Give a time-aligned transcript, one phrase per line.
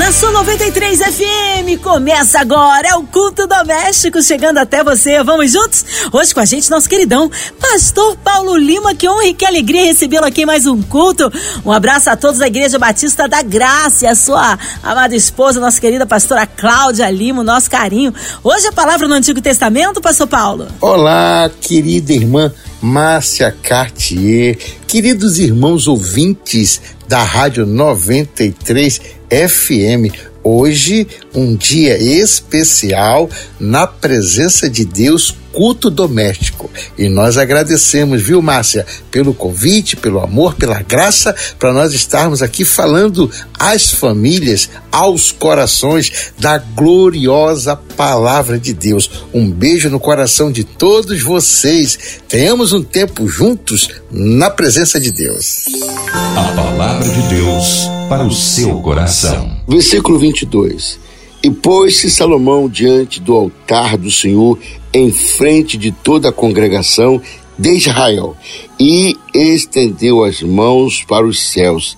[0.00, 5.22] Na sua 93 FM, começa agora é o culto doméstico chegando até você.
[5.22, 5.84] Vamos juntos?
[6.10, 7.30] Hoje com a gente, nosso queridão,
[7.60, 8.94] Pastor Paulo Lima.
[8.94, 11.30] Que honra e que alegria recebê-lo aqui em mais um culto.
[11.66, 15.78] Um abraço a todos da Igreja Batista da Graça e a sua amada esposa, nossa
[15.78, 18.14] querida pastora Cláudia Lima, nosso carinho.
[18.42, 20.66] Hoje a palavra no Antigo Testamento, Pastor Paulo.
[20.80, 24.56] Olá, querida irmã Márcia Cartier,
[24.86, 30.30] queridos irmãos ouvintes da Rádio 93 FM.
[30.42, 36.70] Hoje, um dia especial na presença de Deus, culto doméstico.
[36.96, 42.64] E nós agradecemos, viu, Márcia, pelo convite, pelo amor, pela graça, para nós estarmos aqui
[42.64, 49.10] falando às famílias, aos corações da gloriosa palavra de Deus.
[49.34, 52.20] Um beijo no coração de todos vocês.
[52.26, 55.66] Tenhamos um tempo juntos na presença de Deus.
[56.34, 59.52] A palavra de Deus para o seu coração.
[59.68, 60.98] Versículo 22.
[61.44, 64.58] E pôs-se Salomão diante do altar do Senhor,
[64.92, 67.22] em frente de toda a congregação
[67.56, 68.36] de Israel,
[68.80, 71.96] e estendeu as mãos para os céus,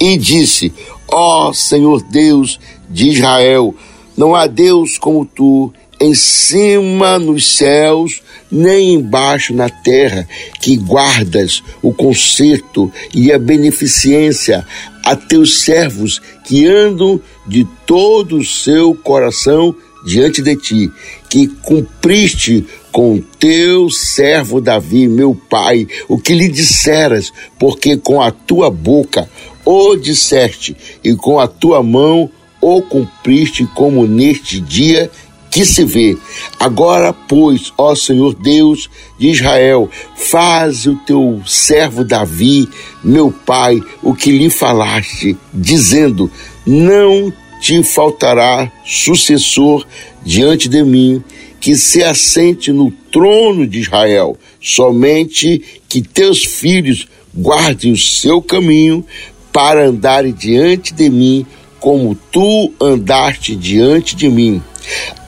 [0.00, 0.72] e disse:
[1.06, 2.58] Ó oh, Senhor Deus
[2.90, 3.72] de Israel,
[4.16, 10.26] não há Deus como tu, em cima nos céus, nem embaixo na terra,
[10.60, 14.66] que guardas o conserto e a beneficência
[15.04, 20.92] a teus servos que andam de todo o seu coração diante de ti,
[21.28, 28.30] que cumpriste com teu servo Davi, meu pai, o que lhe disseras, porque com a
[28.30, 29.28] tua boca
[29.64, 32.30] o disseste e com a tua mão
[32.60, 35.10] o cumpriste como neste dia
[35.52, 36.16] que se vê.
[36.58, 42.66] Agora, pois, ó Senhor Deus de Israel, faz o teu servo Davi,
[43.04, 46.30] meu pai, o que lhe falaste, dizendo:
[46.66, 47.30] Não
[47.60, 49.86] te faltará sucessor
[50.24, 51.22] diante de mim,
[51.60, 59.04] que se assente no trono de Israel, somente que teus filhos guardem o seu caminho
[59.52, 61.44] para andarem diante de mim,
[61.78, 64.62] como tu andaste diante de mim.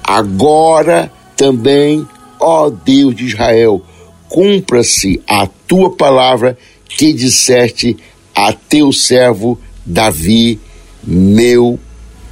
[0.04, 2.06] Agora também,
[2.38, 3.82] ó Deus de Israel,
[4.28, 7.96] cumpra-se a tua palavra que disseste
[8.34, 10.60] a teu servo Davi,
[11.02, 11.78] meu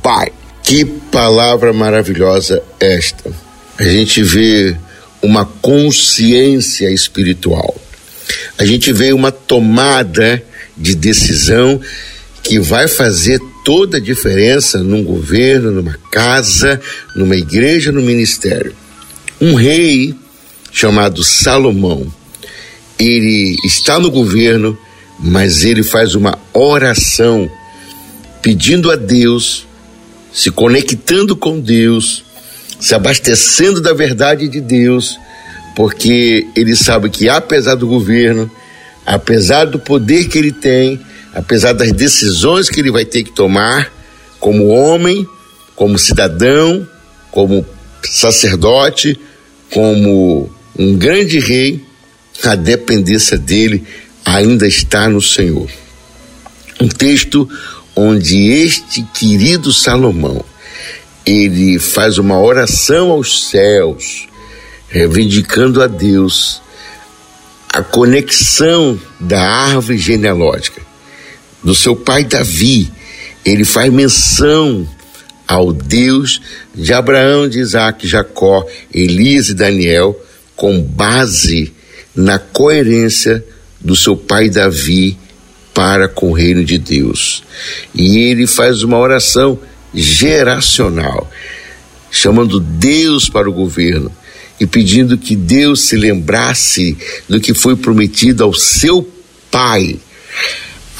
[0.02, 0.32] pai.
[0.62, 3.32] Que palavra maravilhosa esta.
[3.78, 4.76] A gente vê
[5.22, 7.74] uma consciência espiritual.
[8.58, 10.42] A gente vê uma tomada
[10.76, 11.80] de decisão
[12.42, 16.80] que vai fazer toda a diferença num governo, numa casa,
[17.16, 18.74] numa igreja, no ministério.
[19.40, 20.14] Um rei
[20.72, 22.06] chamado Salomão,
[22.98, 24.76] ele está no governo,
[25.18, 27.50] mas ele faz uma oração
[28.40, 29.66] pedindo a Deus,
[30.32, 32.24] se conectando com Deus,
[32.80, 35.16] se abastecendo da verdade de Deus,
[35.76, 38.50] porque ele sabe que apesar do governo,
[39.06, 41.00] apesar do poder que ele tem,
[41.34, 43.93] apesar das decisões que ele vai ter que tomar
[44.38, 45.26] como homem,
[45.75, 46.87] como cidadão,
[47.31, 47.65] como
[48.04, 49.19] sacerdote,
[49.70, 51.82] como um grande rei,
[52.44, 53.87] a dependência dele
[54.25, 55.69] ainda está no Senhor.
[56.81, 57.49] Um texto
[57.94, 60.44] onde este querido Salomão
[61.25, 64.26] ele faz uma oração aos céus,
[64.88, 66.60] reivindicando a Deus
[67.72, 70.91] a conexão da árvore genealógica
[71.62, 72.90] do seu pai Davi,
[73.44, 74.88] ele faz menção
[75.46, 76.40] ao Deus
[76.74, 80.18] de Abraão, de Isaac, Jacó, Elias e Daniel,
[80.56, 81.72] com base
[82.14, 83.44] na coerência
[83.80, 85.18] do seu pai Davi
[85.74, 87.42] para com o reino de Deus.
[87.94, 89.58] E ele faz uma oração
[89.94, 91.30] geracional,
[92.10, 94.10] chamando Deus para o governo
[94.60, 96.96] e pedindo que Deus se lembrasse
[97.28, 99.08] do que foi prometido ao seu
[99.50, 99.98] pai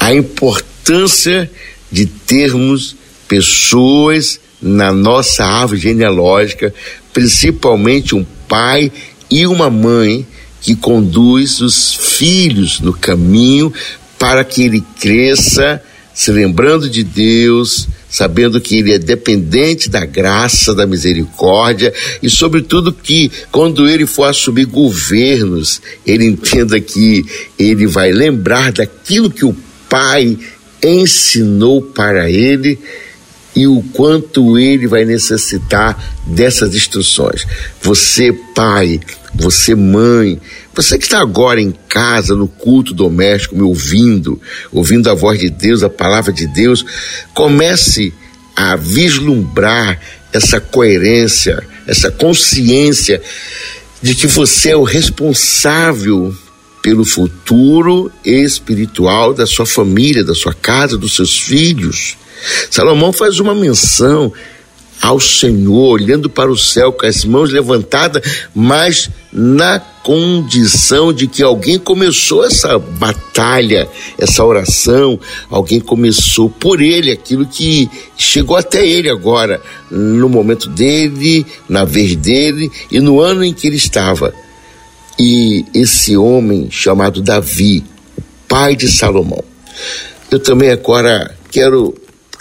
[0.03, 1.49] a importância
[1.89, 2.93] de termos
[3.25, 6.73] pessoas na nossa árvore genealógica,
[7.13, 8.91] principalmente um pai
[9.31, 10.27] e uma mãe
[10.59, 13.71] que conduz os filhos no caminho
[14.19, 15.81] para que ele cresça
[16.13, 22.91] se lembrando de Deus, sabendo que ele é dependente da graça, da misericórdia e, sobretudo,
[22.91, 27.25] que quando ele for assumir governos, ele entenda que
[27.57, 29.55] ele vai lembrar daquilo que o
[29.93, 30.39] pai
[30.83, 32.79] ensinou para ele
[33.55, 37.45] e o quanto ele vai necessitar dessas instruções.
[37.79, 38.99] Você, pai,
[39.35, 40.41] você, mãe,
[40.73, 44.41] você que está agora em casa, no culto doméstico, me ouvindo,
[44.71, 46.83] ouvindo a voz de Deus, a palavra de Deus,
[47.31, 48.11] comece
[48.55, 50.01] a vislumbrar
[50.33, 53.21] essa coerência, essa consciência
[54.01, 56.35] de que você é o responsável
[56.83, 62.17] pelo futuro espiritual da sua família, da sua casa, dos seus filhos.
[62.69, 64.33] Salomão faz uma menção
[65.01, 68.21] ao Senhor, olhando para o céu com as mãos levantadas,
[68.53, 73.87] mas na condição de que alguém começou essa batalha,
[74.17, 75.17] essa oração,
[75.49, 82.15] alguém começou por ele aquilo que chegou até ele agora, no momento dele, na vez
[82.17, 84.33] dele e no ano em que ele estava.
[85.17, 87.83] E esse homem chamado Davi,
[88.17, 89.43] o pai de Salomão.
[90.31, 91.93] Eu também agora quero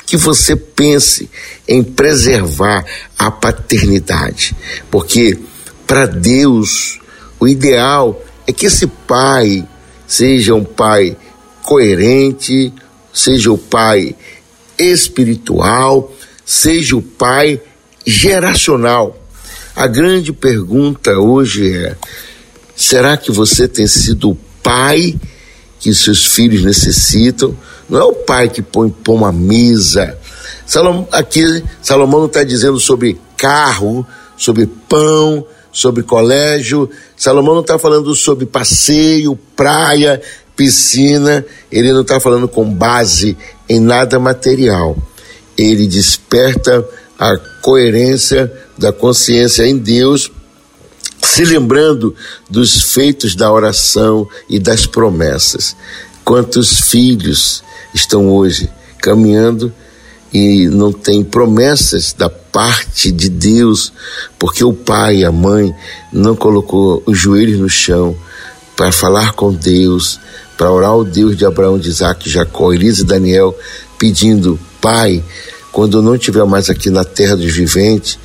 [0.06, 1.28] que você pense
[1.66, 2.84] em preservar
[3.18, 4.54] a paternidade,
[4.90, 5.38] porque
[5.86, 6.98] para Deus
[7.38, 9.66] o ideal é que esse pai
[10.06, 11.16] seja um pai
[11.62, 12.72] coerente,
[13.12, 14.14] seja o pai
[14.78, 16.12] espiritual,
[16.44, 17.60] seja o pai
[18.06, 19.18] geracional.
[19.74, 21.96] A grande pergunta hoje é:
[22.76, 25.18] será que você tem sido o pai
[25.78, 27.56] que seus filhos necessitam?
[27.88, 30.16] Não é o pai que põe pão à mesa.
[30.66, 36.88] Salomão, aqui, Salomão está dizendo sobre carro, sobre pão, sobre colégio.
[37.16, 40.20] Salomão não está falando sobre passeio, praia,
[40.56, 41.44] piscina.
[41.70, 43.36] Ele não está falando com base
[43.68, 44.96] em nada material.
[45.56, 46.86] Ele desperta
[47.18, 50.30] a coerência da consciência em Deus,
[51.22, 52.14] se lembrando
[52.50, 55.76] dos feitos da oração e das promessas.
[56.24, 57.62] Quantos filhos
[57.94, 59.72] estão hoje caminhando
[60.32, 63.92] e não têm promessas da parte de Deus,
[64.38, 65.74] porque o pai e a mãe
[66.12, 68.16] não colocou os joelhos no chão
[68.76, 70.18] para falar com Deus,
[70.56, 73.56] para orar ao Deus de Abraão, de Isaac, Jacó, Elisa e Daniel,
[73.98, 75.22] pedindo: Pai,
[75.70, 78.18] quando eu não estiver mais aqui na terra dos viventes,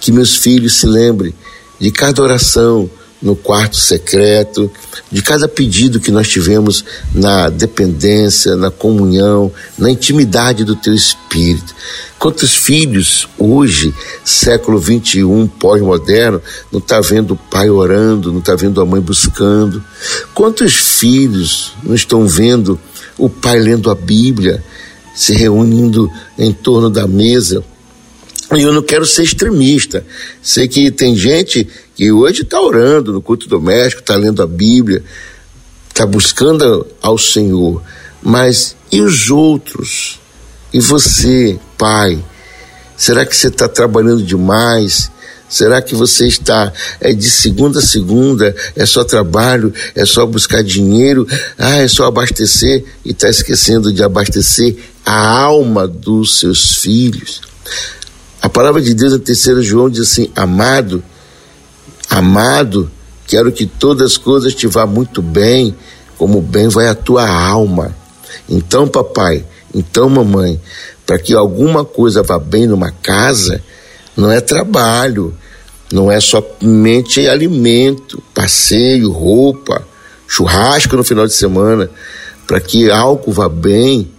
[0.00, 1.34] que meus filhos se lembrem
[1.78, 2.90] de cada oração,
[3.20, 4.70] no quarto secreto,
[5.10, 11.74] de cada pedido que nós tivemos na dependência, na comunhão, na intimidade do teu espírito.
[12.18, 13.94] Quantos filhos hoje,
[14.24, 16.40] século 21, pós-moderno,
[16.70, 19.82] não está vendo o pai orando, não está vendo a mãe buscando?
[20.34, 22.78] Quantos filhos não estão vendo
[23.16, 24.62] o pai lendo a Bíblia,
[25.14, 27.64] se reunindo em torno da mesa?
[28.56, 30.04] E eu não quero ser extremista.
[30.42, 35.02] Sei que tem gente que hoje está orando no culto doméstico, está lendo a Bíblia,
[35.88, 37.82] está buscando ao Senhor.
[38.22, 40.18] Mas e os outros?
[40.72, 42.22] E você, pai?
[42.96, 45.10] Será que você está trabalhando demais?
[45.48, 48.54] Será que você está é, de segunda a segunda?
[48.76, 49.72] É só trabalho?
[49.94, 51.26] É só buscar dinheiro?
[51.56, 57.40] Ah, é só abastecer e está esquecendo de abastecer a alma dos seus filhos?
[58.40, 61.02] A palavra de Deus em 3 João diz assim: Amado,
[62.08, 62.90] amado,
[63.26, 65.74] quero que todas as coisas te vá muito bem,
[66.16, 67.94] como bem vai a tua alma.
[68.48, 69.44] Então, papai,
[69.74, 70.60] então, mamãe,
[71.04, 73.62] para que alguma coisa vá bem numa casa,
[74.16, 75.34] não é trabalho,
[75.92, 79.86] não é somente alimento, passeio, roupa,
[80.26, 81.90] churrasco no final de semana.
[82.46, 84.10] Para que algo vá bem,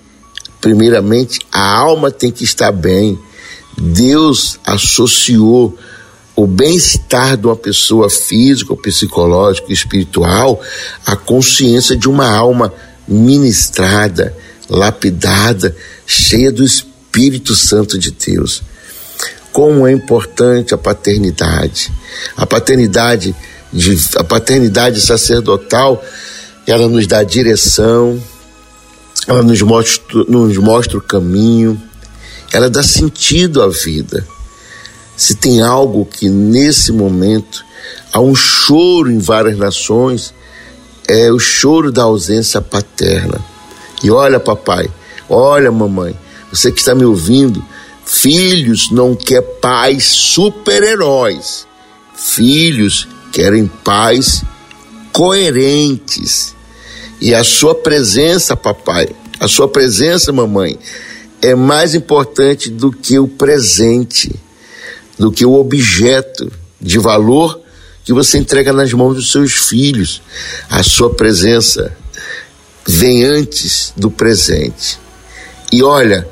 [0.61, 3.17] primeiramente a alma tem que estar bem.
[3.77, 5.77] Deus associou
[6.35, 10.61] o bem-estar de uma pessoa física, psicológica, espiritual
[11.05, 12.73] à consciência de uma alma
[13.07, 14.35] ministrada,
[14.69, 18.61] lapidada, cheia do Espírito Santo de Deus.
[19.51, 21.91] Como é importante a paternidade.
[22.37, 23.35] A paternidade,
[24.15, 26.01] a paternidade sacerdotal,
[26.65, 28.21] ela nos dá direção,
[29.27, 31.81] ela nos mostra, nos mostra o caminho,
[32.51, 34.25] ela dá sentido à vida.
[35.15, 37.63] Se tem algo que nesse momento
[38.11, 40.33] há um choro em várias nações,
[41.07, 43.39] é o choro da ausência paterna.
[44.03, 44.89] E olha, papai,
[45.29, 46.15] olha, mamãe,
[46.51, 47.63] você que está me ouvindo,
[48.05, 51.67] filhos não quer pais super-heróis.
[52.15, 54.43] Filhos querem pais
[55.11, 56.55] coerentes.
[57.19, 60.79] E a sua presença, papai, a sua presença, mamãe,
[61.41, 64.33] é mais importante do que o presente,
[65.17, 67.59] do que o objeto de valor
[68.03, 70.21] que você entrega nas mãos dos seus filhos.
[70.69, 71.95] A sua presença
[72.87, 74.99] vem antes do presente.
[75.71, 76.27] E olha,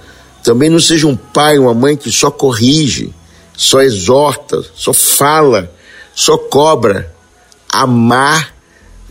[0.47, 3.13] Também não seja um pai, uma mãe que só corrige,
[3.53, 5.69] só exorta, só fala,
[6.15, 7.13] só cobra.
[7.67, 8.55] Amar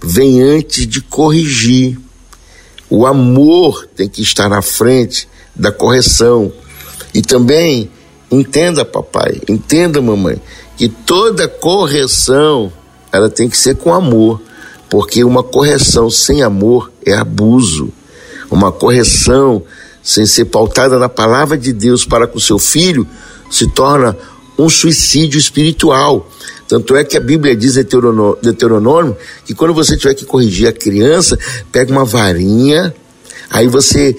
[0.02, 1.98] vem antes de corrigir.
[2.88, 6.52] O amor tem que estar na frente da correção.
[7.14, 7.90] E também
[8.30, 10.40] entenda, papai, entenda, mamãe,
[10.76, 12.72] que toda correção
[13.10, 14.42] ela tem que ser com amor,
[14.90, 17.90] porque uma correção sem amor é abuso.
[18.50, 19.62] Uma correção
[20.02, 23.06] sem ser pautada na palavra de Deus para com seu filho
[23.50, 24.16] se torna
[24.58, 26.28] um suicídio espiritual.
[26.68, 27.84] Tanto é que a Bíblia diz em
[28.42, 31.38] Deuteronômio que quando você tiver que corrigir a criança,
[31.70, 32.94] pega uma varinha,
[33.50, 34.16] aí você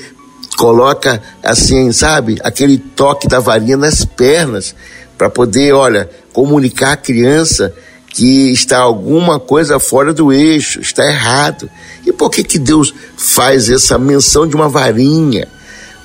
[0.58, 4.76] coloca assim, sabe, aquele toque da varinha nas pernas,
[5.16, 7.74] para poder, olha, comunicar à criança
[8.10, 11.70] que está alguma coisa fora do eixo, está errado.
[12.06, 15.48] E por que que Deus faz essa menção de uma varinha?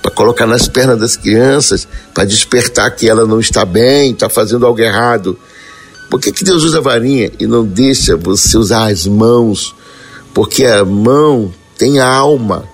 [0.02, 4.66] Para colocar nas pernas das crianças, para despertar que ela não está bem, está fazendo
[4.66, 5.38] algo errado.
[6.10, 9.74] Por que, que Deus usa a varinha e não deixa você usar as mãos?
[10.34, 12.64] Porque a mão tem alma.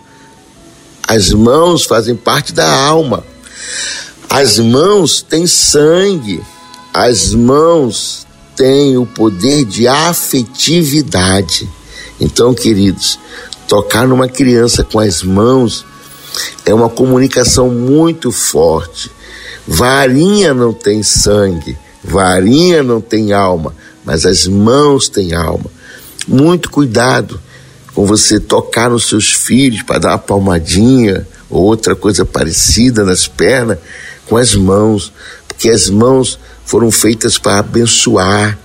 [1.08, 3.24] As mãos fazem parte da alma.
[4.30, 6.40] As mãos têm sangue.
[6.94, 11.68] As mãos têm o poder de afetividade.
[12.20, 13.18] Então, queridos,
[13.66, 15.84] tocar numa criança com as mãos
[16.66, 19.10] é uma comunicação muito forte.
[19.66, 23.74] Varinha não tem sangue Varinha não tem alma,
[24.04, 25.70] mas as mãos têm alma.
[26.26, 27.40] Muito cuidado
[27.98, 33.26] com você tocar nos seus filhos para dar uma palmadinha ou outra coisa parecida nas
[33.26, 33.76] pernas
[34.24, 35.12] com as mãos,
[35.48, 38.56] porque as mãos foram feitas para abençoar.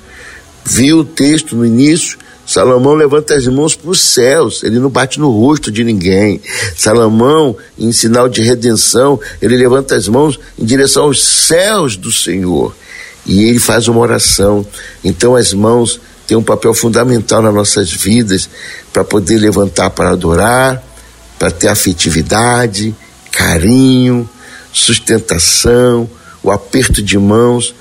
[0.63, 2.15] Viu o texto no início?
[2.45, 6.39] Salomão levanta as mãos para os céus, ele não bate no rosto de ninguém.
[6.77, 12.75] Salomão, em sinal de redenção, ele levanta as mãos em direção aos céus do Senhor
[13.25, 14.63] e ele faz uma oração.
[15.03, 18.49] Então as mãos têm um papel fundamental nas nossas vidas
[18.91, 20.81] para poder levantar para adorar,
[21.37, 22.95] para ter afetividade,
[23.31, 24.29] carinho,
[24.71, 26.09] sustentação,
[26.41, 27.73] o aperto de mãos.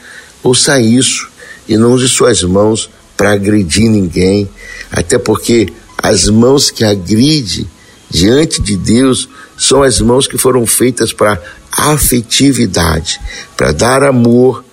[0.42, 1.30] Ouça isso
[1.68, 4.48] e não use suas mãos para agredir ninguém,
[4.90, 5.72] até porque
[6.02, 7.68] as mãos que agride
[8.10, 13.20] diante de Deus são as mãos que foram feitas para afetividade,
[13.56, 14.64] para dar amor,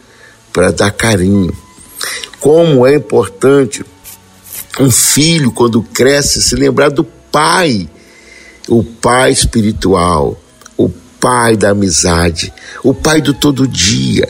[0.51, 1.55] para dar carinho.
[2.39, 3.83] Como é importante
[4.79, 7.89] um filho, quando cresce, se lembrar do pai,
[8.67, 10.39] o pai espiritual,
[10.77, 12.53] o pai da amizade,
[12.83, 14.29] o pai do todo dia.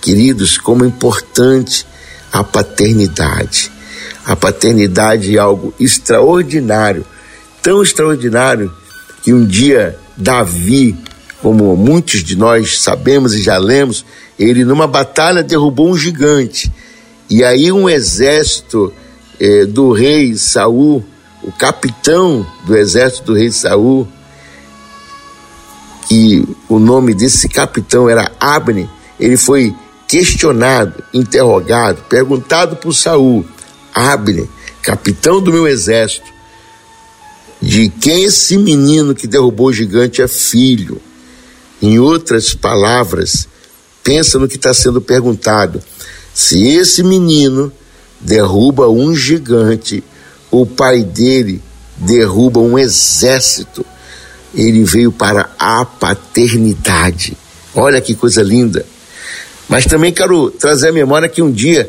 [0.00, 1.86] Queridos, como é importante
[2.32, 3.70] a paternidade.
[4.24, 7.06] A paternidade é algo extraordinário,
[7.62, 8.72] tão extraordinário
[9.22, 10.96] que um dia Davi,
[11.40, 14.04] como muitos de nós sabemos e já lemos,
[14.38, 16.70] ele numa batalha derrubou um gigante.
[17.30, 18.92] E aí um exército
[19.38, 21.04] eh, do rei Saul,
[21.42, 24.06] o capitão do exército do rei Saul,
[26.10, 29.74] e o nome desse capitão era Abner, ele foi
[30.08, 33.46] questionado, interrogado, perguntado por Saul,
[33.94, 34.48] Abner,
[34.82, 36.26] capitão do meu exército,
[37.62, 41.00] de quem esse menino que derrubou o gigante é filho.
[41.80, 43.46] Em outras palavras,
[44.02, 45.82] Pensa no que está sendo perguntado.
[46.34, 47.72] Se esse menino
[48.20, 50.02] derruba um gigante,
[50.50, 51.62] o pai dele
[51.96, 53.84] derruba um exército.
[54.54, 57.36] Ele veio para a paternidade.
[57.74, 58.84] Olha que coisa linda.
[59.68, 61.88] Mas também quero trazer à memória que um dia,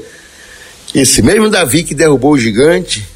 [0.94, 3.08] esse mesmo Davi que derrubou o gigante,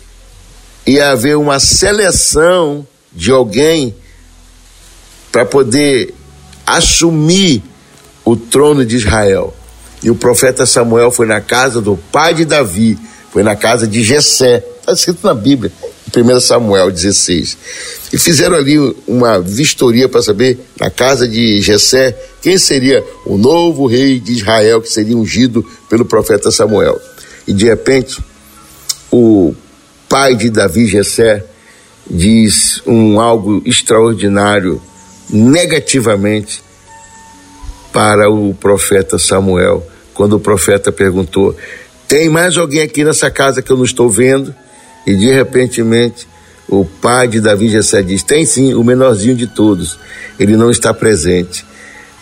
[0.87, 3.95] ia haver uma seleção de alguém
[5.31, 6.13] para poder
[6.65, 7.61] assumir
[8.23, 9.53] o trono de Israel.
[10.05, 12.95] E o profeta Samuel foi na casa do pai de Davi,
[13.31, 14.63] foi na casa de Jessé.
[14.79, 15.71] Está escrito na Bíblia,
[16.15, 17.57] em 1 Samuel 16.
[18.13, 23.87] E fizeram ali uma vistoria para saber, na casa de Jessé, quem seria o novo
[23.87, 27.01] rei de Israel que seria ungido pelo profeta Samuel.
[27.47, 28.23] E de repente,
[29.11, 29.55] o
[30.07, 31.43] pai de Davi, Jessé,
[32.07, 34.79] diz um algo extraordinário
[35.31, 36.63] negativamente
[37.91, 39.83] para o profeta Samuel,
[40.15, 41.55] quando o profeta perguntou:
[42.07, 44.55] Tem mais alguém aqui nessa casa que eu não estou vendo?
[45.05, 46.27] E de repentemente
[46.67, 49.99] o pai de Davi Jessé diz: Tem sim, o menorzinho de todos.
[50.39, 51.63] Ele não está presente.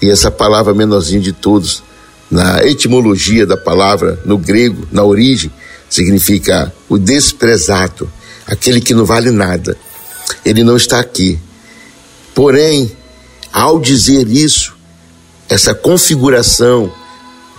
[0.01, 1.81] E essa palavra menorzinho de todos,
[2.29, 5.49] na etimologia da palavra, no grego, na origem,
[5.89, 8.11] significa o desprezado,
[8.45, 9.77] aquele que não vale nada.
[10.43, 11.39] Ele não está aqui.
[12.35, 12.91] Porém,
[13.51, 14.75] ao dizer isso,
[15.47, 16.91] essa configuração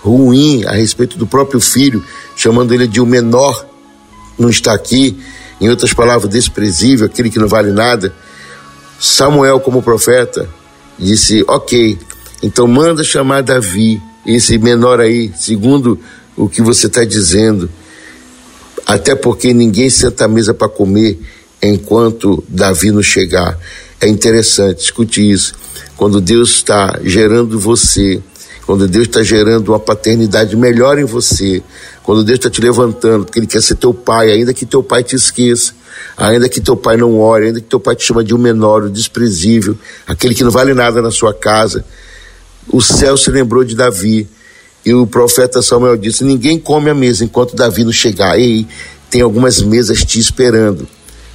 [0.05, 2.03] ruim a respeito do próprio filho,
[2.35, 3.65] chamando ele de o menor,
[4.37, 5.17] não está aqui,
[5.59, 8.13] em outras palavras, desprezível, aquele que não vale nada.
[8.99, 10.47] Samuel, como profeta,
[10.99, 11.97] disse: Ok,
[12.43, 15.99] então manda chamar Davi, esse menor aí, segundo
[16.37, 17.67] o que você está dizendo.
[18.85, 21.19] Até porque ninguém senta à mesa para comer
[21.63, 23.57] enquanto Davi não chegar.
[23.99, 25.55] É interessante, escute isso.
[25.97, 28.21] Quando Deus está gerando você,
[28.65, 31.61] quando Deus está gerando uma paternidade melhor em você,
[32.01, 35.03] quando Deus está te levantando, porque Ele quer ser teu pai, ainda que teu pai
[35.03, 35.73] te esqueça,
[36.17, 38.83] ainda que teu pai não ore, ainda que teu pai te chama de um menor,
[38.83, 41.85] um desprezível, aquele que não vale nada na sua casa.
[42.67, 44.27] O céu se lembrou de Davi.
[44.83, 48.39] E o profeta Samuel disse: Ninguém come a mesa enquanto Davi não chegar.
[48.39, 48.67] Ei,
[49.09, 50.87] tem algumas mesas te esperando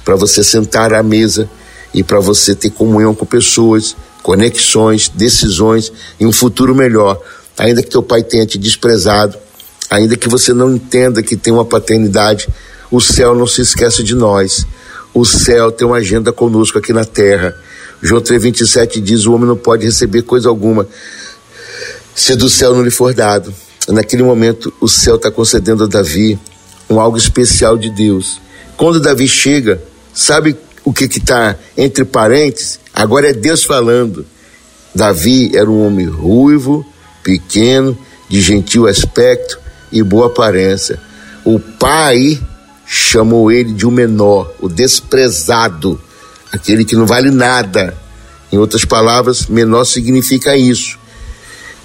[0.03, 1.49] para você sentar à mesa
[1.93, 7.19] e para você ter comunhão com pessoas, conexões, decisões e um futuro melhor.
[7.57, 9.37] Ainda que teu pai tenha te desprezado,
[9.89, 12.47] ainda que você não entenda que tem uma paternidade,
[12.89, 14.65] o céu não se esquece de nós.
[15.13, 17.55] O céu tem uma agenda conosco aqui na terra.
[18.01, 20.87] João 3,27 diz: o homem não pode receber coisa alguma
[22.15, 23.53] se do céu não lhe for dado.
[23.87, 26.37] Naquele momento, o céu está concedendo a Davi
[26.89, 28.39] um algo especial de Deus.
[28.77, 29.81] Quando Davi chega,
[30.13, 32.79] sabe o que está entre parênteses?
[32.93, 34.25] Agora é Deus falando.
[34.93, 36.85] Davi era um homem ruivo,
[37.23, 39.59] pequeno, de gentil aspecto
[39.91, 40.99] e boa aparência.
[41.43, 42.39] O pai
[42.85, 45.99] chamou ele de um menor, o desprezado,
[46.51, 47.97] aquele que não vale nada.
[48.51, 50.99] Em outras palavras, menor significa isso.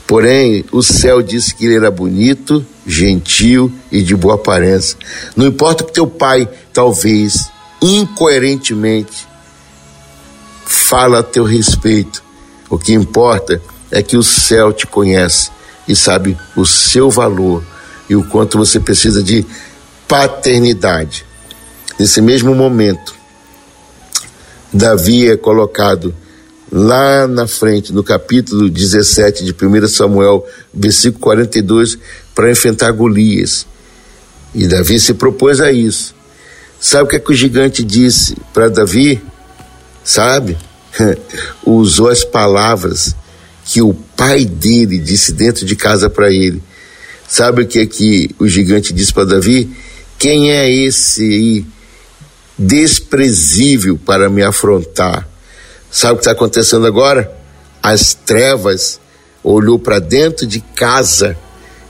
[0.07, 4.97] Porém, o céu disse que ele era bonito, gentil e de boa aparência.
[5.35, 7.51] Não importa que teu pai, talvez,
[7.83, 9.27] incoerentemente,
[10.67, 12.23] fala a teu respeito.
[12.69, 15.51] O que importa é que o céu te conhece
[15.89, 17.63] e sabe o seu valor
[18.11, 19.47] e o quanto você precisa de
[20.09, 21.25] paternidade.
[21.99, 23.15] Nesse mesmo momento,
[24.73, 26.15] Davi é colocado
[26.71, 31.97] lá na frente, no capítulo 17 de 1 Samuel, versículo 42,
[32.35, 33.67] para enfrentar Golias.
[34.55, 36.15] E Davi se propôs a isso.
[36.81, 39.23] Sabe o que, é que o gigante disse para Davi?
[40.07, 40.57] Sabe?
[41.67, 43.17] Usou as palavras
[43.65, 46.63] que o pai dele disse dentro de casa para ele.
[47.29, 49.69] Sabe o que é que o gigante disse para Davi?
[50.17, 51.67] Quem é esse aí
[52.57, 55.29] desprezível para me afrontar?
[55.91, 57.37] Sabe o que está acontecendo agora?
[57.83, 59.01] As trevas
[59.43, 61.37] olhou para dentro de casa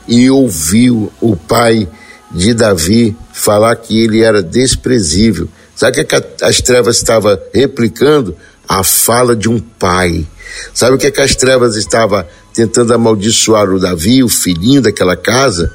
[0.08, 1.86] e ouviu o pai
[2.30, 5.50] de Davi falar que ele era desprezível.
[5.76, 8.34] Sabe o que, é que as trevas estavam replicando?
[8.66, 10.26] A fala de um pai.
[10.72, 15.14] Sabe o que, é que as trevas estavam tentando amaldiçoar o Davi, o filhinho daquela
[15.14, 15.70] casa?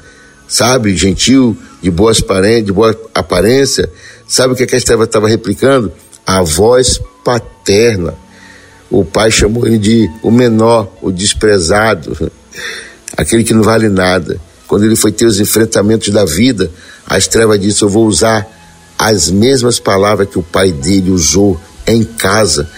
[0.48, 2.22] Sabe, gentil, de boas
[2.64, 3.88] de boa aparência.
[4.26, 5.92] Sabe o que, é que as trevas estavam replicando?
[6.26, 8.14] A voz paterna.
[8.90, 12.30] O pai chamou ele de o menor, o desprezado,
[13.16, 14.38] aquele que não vale nada.
[14.66, 16.70] Quando ele foi ter os enfrentamentos da vida,
[17.06, 18.46] as trevas disse: Eu vou usar
[19.08, 22.70] as mesmas palavras que o pai dele usou em casa,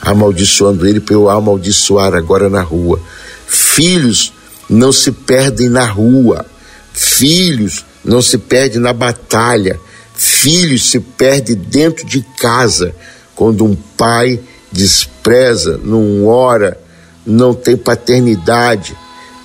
[0.00, 2.98] amaldiçoando ele para eu amaldiçoar agora na rua.
[3.46, 4.32] Filhos
[4.70, 6.46] não se perdem na rua,
[6.94, 9.78] filhos não se perdem na batalha,
[10.14, 12.94] filhos se perdem dentro de casa,
[13.34, 14.40] quando um pai
[14.72, 16.80] despreza, não ora,
[17.26, 18.96] não tem paternidade,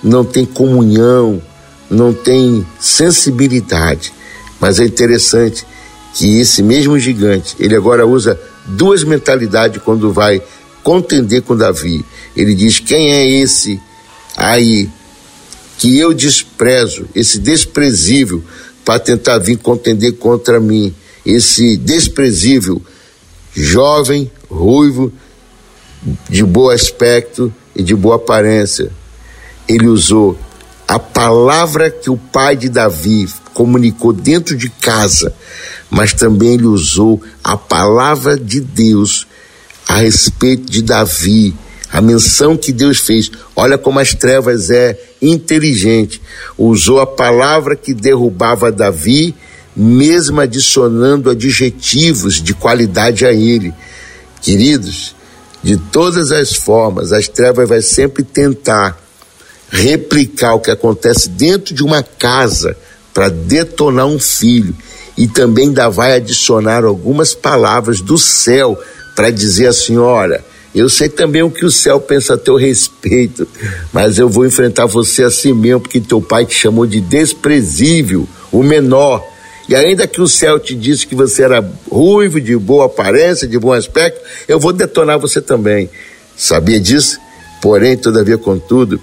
[0.02, 1.42] não tem comunhão,
[1.90, 4.14] não tem sensibilidade.
[4.58, 5.66] Mas é interessante
[6.14, 10.42] que esse mesmo gigante, ele agora usa duas mentalidades quando vai
[10.82, 12.04] contender com Davi.
[12.36, 13.80] Ele diz: Quem é esse
[14.36, 14.88] aí
[15.78, 18.42] que eu desprezo, esse desprezível,
[18.84, 20.94] para tentar vir contender contra mim?
[21.24, 22.82] Esse desprezível
[23.54, 25.12] jovem, ruivo,
[26.28, 28.90] de bom aspecto e de boa aparência.
[29.68, 30.38] Ele usou
[30.86, 35.34] a palavra que o pai de Davi comunicou dentro de casa,
[35.92, 39.26] mas também ele usou a palavra de Deus
[39.86, 41.54] a respeito de Davi,
[41.92, 43.30] a menção que Deus fez.
[43.54, 46.22] Olha como as trevas é inteligente.
[46.56, 49.34] Usou a palavra que derrubava Davi
[49.76, 53.74] mesmo adicionando adjetivos de qualidade a ele.
[54.40, 55.14] Queridos,
[55.62, 58.98] de todas as formas, as trevas vai sempre tentar
[59.68, 62.74] replicar o que acontece dentro de uma casa
[63.12, 64.74] para detonar um filho
[65.16, 68.78] e também ainda vai adicionar algumas palavras do céu
[69.14, 70.42] para dizer assim, olha,
[70.74, 73.46] Eu sei também o que o céu pensa a teu respeito,
[73.92, 78.62] mas eu vou enfrentar você assim mesmo, porque teu pai te chamou de desprezível, o
[78.62, 79.22] menor.
[79.68, 83.58] E ainda que o céu te disse que você era ruivo, de boa aparência, de
[83.58, 85.90] bom aspecto, eu vou detonar você também.
[86.36, 87.18] Sabia disso?
[87.60, 88.98] Porém, todavia, contudo,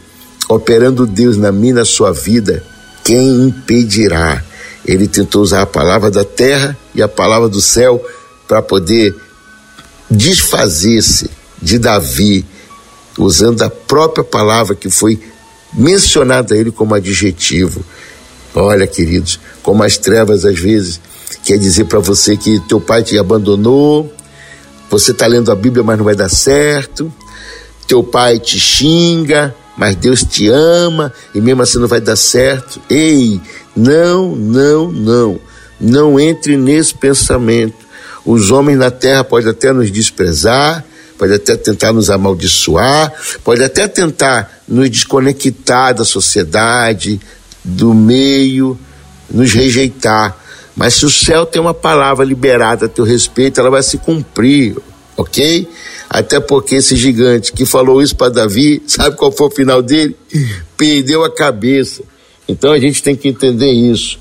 [0.49, 2.63] operando Deus na minha na sua vida,
[3.03, 4.43] quem impedirá?
[4.85, 8.03] Ele tentou usar a palavra da terra e a palavra do céu
[8.47, 9.15] para poder
[10.09, 11.29] desfazer-se
[11.61, 12.45] de Davi,
[13.17, 15.19] usando a própria palavra que foi
[15.73, 17.83] mencionada a ele como adjetivo.
[18.55, 20.99] Olha, queridos, como as trevas às vezes
[21.43, 24.11] quer dizer para você que teu pai te abandonou,
[24.89, 27.13] você está lendo a Bíblia, mas não vai dar certo,
[27.87, 32.81] teu pai te xinga, mas Deus te ama e mesmo assim não vai dar certo.
[32.89, 33.39] Ei,
[33.73, 35.39] não, não, não.
[35.79, 37.87] Não entre nesse pensamento.
[38.25, 40.83] Os homens na terra podem até nos desprezar,
[41.17, 47.17] pode até tentar nos amaldiçoar, pode até tentar nos desconectar da sociedade,
[47.63, 48.77] do meio,
[49.31, 50.37] nos rejeitar.
[50.75, 54.75] Mas se o céu tem uma palavra liberada a teu respeito, ela vai se cumprir,
[55.15, 55.69] ok?
[56.09, 60.15] Até porque esse gigante que falou isso para Davi, sabe qual foi o final dele?
[60.75, 62.01] Perdeu a cabeça.
[62.47, 64.17] Então a gente tem que entender isso.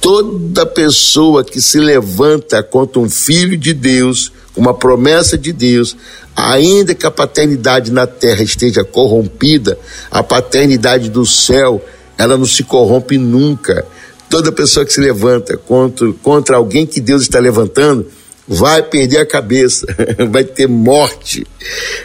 [0.00, 5.96] Toda pessoa que se levanta contra um filho de Deus, uma promessa de Deus,
[6.34, 9.78] ainda que a paternidade na terra esteja corrompida,
[10.10, 11.84] a paternidade do céu,
[12.16, 13.86] ela não se corrompe nunca.
[14.28, 18.06] Toda pessoa que se levanta contra, contra alguém que Deus está levantando,
[18.46, 19.86] vai perder a cabeça,
[20.30, 21.46] vai ter morte,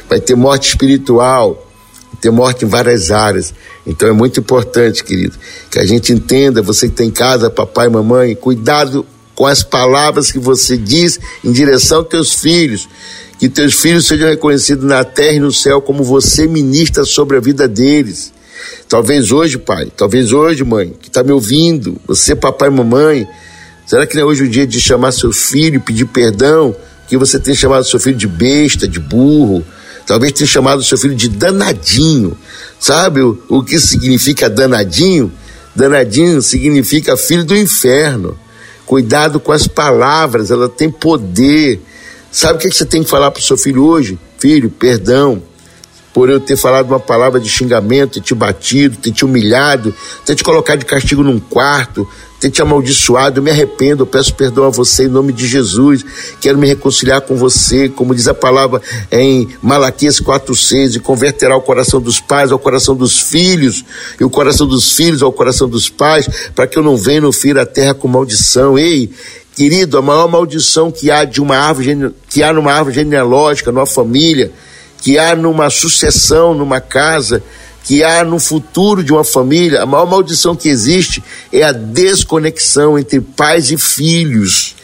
[0.09, 1.67] vai ter morte espiritual,
[2.21, 3.53] ter morte em várias áreas.
[3.85, 5.37] Então é muito importante, querido,
[5.69, 10.31] que a gente entenda, você que tem em casa, papai mamãe, cuidado com as palavras
[10.31, 12.89] que você diz em direção aos teus filhos.
[13.39, 17.39] Que teus filhos sejam reconhecidos na terra e no céu como você ministra sobre a
[17.39, 18.33] vida deles.
[18.89, 23.25] Talvez hoje, pai, talvez hoje, mãe, que está me ouvindo, você, papai e mamãe,
[23.89, 26.75] será que não é hoje o dia de chamar seu filho pedir perdão?
[27.07, 29.65] Que você tem chamado seu filho de besta, de burro,
[30.05, 32.37] talvez tenha chamado seu filho de danadinho.
[32.79, 35.33] Sabe o, o que significa danadinho?
[35.75, 38.37] Danadinho significa filho do inferno.
[38.85, 41.81] Cuidado com as palavras, ela tem poder.
[42.31, 44.19] Sabe o que, você tem que falar para o seu filho hoje?
[44.37, 45.41] Filho, perdão
[46.13, 49.93] por eu ter falado uma palavra de xingamento, ter te batido, ter te humilhado,
[50.25, 52.07] ter te colocado de castigo num quarto,
[52.39, 56.05] ter te amaldiçoado, eu me arrependo, eu peço perdão a você em nome de Jesus,
[56.39, 61.61] quero me reconciliar com você, como diz a palavra em Malaquias 4,6, e converterá o
[61.61, 63.83] coração dos pais ao coração dos filhos,
[64.19, 67.33] e o coração dos filhos ao coração dos pais, para que eu não venha no
[67.33, 68.79] fira a terra com maldição.
[68.79, 69.09] Ei,
[69.55, 73.85] querido, a maior maldição que há de uma árvore, que há numa árvore genealógica, numa
[73.85, 74.51] família,
[75.01, 77.43] que há numa sucessão, numa casa,
[77.83, 82.99] que há no futuro de uma família, a maior maldição que existe é a desconexão
[82.99, 84.75] entre pais e filhos.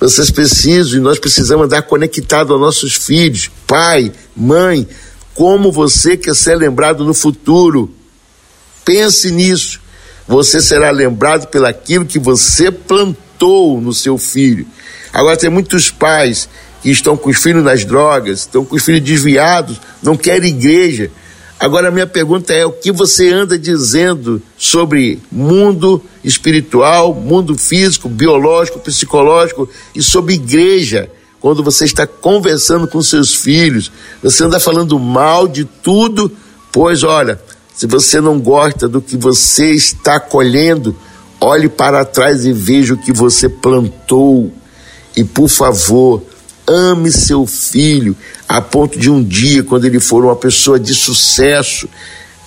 [0.00, 4.86] Vocês precisam e nós precisamos andar conectado aos nossos filhos, pai, mãe,
[5.34, 7.92] como você quer ser lembrado no futuro.
[8.84, 9.80] Pense nisso.
[10.26, 14.66] Você será lembrado pelaquilo que você plantou no seu filho.
[15.12, 16.48] Agora tem muitos pais
[16.82, 21.10] que estão com os filhos nas drogas, estão com os filhos desviados, não querem igreja,
[21.58, 28.78] Agora, minha pergunta é: o que você anda dizendo sobre mundo espiritual, mundo físico, biológico,
[28.78, 31.10] psicológico e sobre igreja?
[31.40, 33.92] Quando você está conversando com seus filhos,
[34.22, 36.30] você anda falando mal de tudo,
[36.72, 37.40] pois olha,
[37.74, 40.96] se você não gosta do que você está colhendo,
[41.40, 44.52] olhe para trás e veja o que você plantou.
[45.16, 46.22] E por favor,
[46.68, 48.14] ame seu filho,
[48.46, 51.88] a ponto de um dia, quando ele for uma pessoa de sucesso,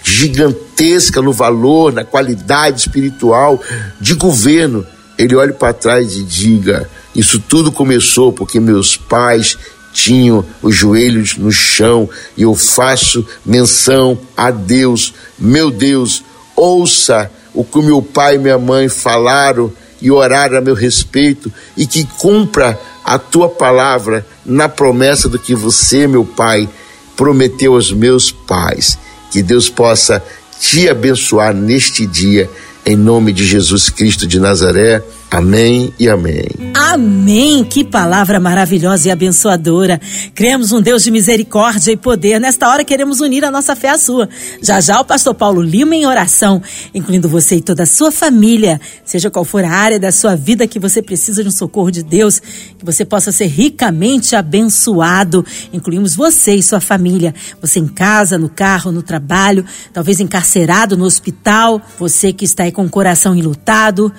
[0.03, 3.61] gigantesca no valor, na qualidade espiritual,
[3.99, 4.85] de governo,
[5.17, 9.57] ele olhe para trás e diga: Isso tudo começou porque meus pais
[9.93, 16.23] tinham os joelhos no chão e eu faço menção a Deus, meu Deus,
[16.55, 21.85] ouça o que meu pai e minha mãe falaram e oraram a meu respeito e
[21.85, 22.79] que cumpra
[23.11, 26.69] a tua palavra na promessa do que você, meu Pai,
[27.13, 28.97] prometeu aos meus pais.
[29.29, 30.23] Que Deus possa
[30.61, 32.49] te abençoar neste dia,
[32.85, 35.03] em nome de Jesus Cristo de Nazaré.
[35.31, 36.43] Amém e amém.
[36.75, 37.63] Amém!
[37.63, 39.97] Que palavra maravilhosa e abençoadora.
[40.35, 42.37] Cremos um Deus de misericórdia e poder.
[42.37, 44.27] Nesta hora queremos unir a nossa fé à sua.
[44.61, 46.61] Já já o pastor Paulo Lima em oração,
[46.93, 48.81] incluindo você e toda a sua família.
[49.05, 52.03] Seja qual for a área da sua vida que você precisa de um socorro de
[52.03, 52.41] Deus,
[52.77, 55.45] que você possa ser ricamente abençoado.
[55.71, 57.33] Incluímos você e sua família.
[57.61, 59.63] Você em casa, no carro, no trabalho,
[59.93, 61.81] talvez encarcerado no hospital.
[61.97, 64.11] Você que está aí com o coração enlutado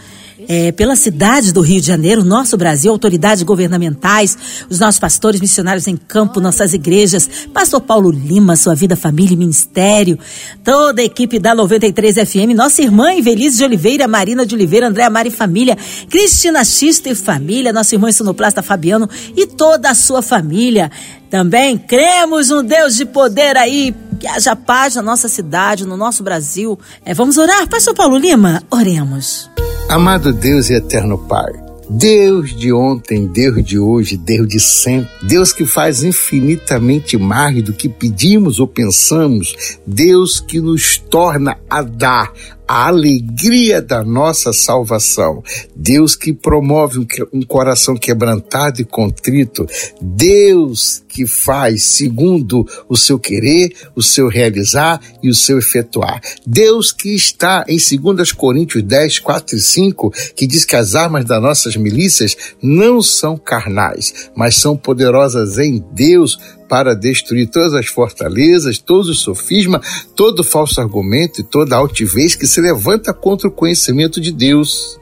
[0.49, 4.37] é, pela cidade do Rio de Janeiro, nosso Brasil, autoridades governamentais,
[4.69, 9.37] os nossos pastores missionários em campo, nossas igrejas, Pastor Paulo Lima, sua vida, família e
[9.37, 10.19] ministério,
[10.65, 15.11] toda a equipe da 93 FM, nossa irmã Invelise de Oliveira, Marina de Oliveira, Andréa
[15.11, 15.77] Mari Família,
[16.09, 20.91] Cristina Xista e família, nosso irmão Sonoplasta Fabiano e toda a sua família.
[21.33, 26.23] Também cremos um Deus de poder aí, que haja paz na nossa cidade, no nosso
[26.23, 26.79] Brasil.
[27.07, 28.63] É, vamos orar, Pastor Paulo Lima?
[28.71, 29.51] Oremos.
[29.89, 31.51] Amado Deus e eterno Pai,
[31.89, 37.73] Deus de ontem, Deus de hoje, Deus de sempre, Deus que faz infinitamente mais do
[37.73, 42.31] que pedimos ou pensamos, Deus que nos torna a dar
[42.67, 45.43] a alegria da nossa salvação.
[45.75, 49.67] Deus que promove um, coração quebrantado e contrito.
[50.01, 56.21] Deus que faz segundo o seu querer, o seu realizar e o seu efetuar.
[56.47, 61.25] Deus que está em 2 Coríntios 10, 4 e 5, que diz que as armas
[61.25, 66.39] das nossas milícias não são carnais, mas são poderosas em Deus
[66.73, 72.47] para destruir todas as fortalezas, todos os sofismas, todo falso argumento e toda altivez que
[72.47, 74.99] se levanta contra o conhecimento de Deus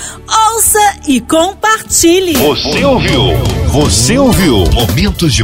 [0.54, 2.34] Ouça e compartilhe.
[2.34, 3.22] Você ouviu?
[3.72, 4.64] Você ouviu?
[4.72, 5.44] Momentos de